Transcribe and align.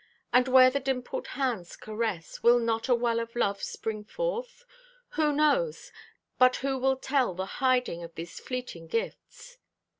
And 0.33 0.47
where 0.47 0.71
the 0.71 0.79
dimpled 0.79 1.27
hands 1.37 1.75
caress, 1.75 2.41
Will 2.41 2.57
not 2.57 2.89
a 2.89 2.95
well 2.95 3.19
of 3.19 3.35
love 3.35 3.61
spring 3.61 4.03
forth? 4.03 4.65
Who 5.09 5.31
knows, 5.31 5.91
but 6.39 6.55
who 6.55 6.79
will 6.79 6.95
tell 6.97 7.35
The 7.35 7.45
hiding 7.61 8.01
of 8.01 8.15
these 8.15 8.39
fleeting 8.39 8.87
gifts! 8.87 9.59